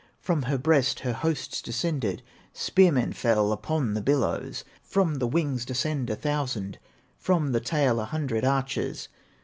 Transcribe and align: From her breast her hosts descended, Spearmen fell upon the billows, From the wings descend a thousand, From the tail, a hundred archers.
From 0.19 0.41
her 0.41 0.57
breast 0.57 1.01
her 1.01 1.13
hosts 1.13 1.61
descended, 1.61 2.23
Spearmen 2.53 3.13
fell 3.13 3.51
upon 3.51 3.93
the 3.93 4.01
billows, 4.01 4.63
From 4.81 5.19
the 5.19 5.27
wings 5.27 5.63
descend 5.63 6.09
a 6.09 6.15
thousand, 6.15 6.79
From 7.19 7.51
the 7.51 7.59
tail, 7.61 7.99
a 7.99 8.05
hundred 8.05 8.43
archers. 8.43 9.09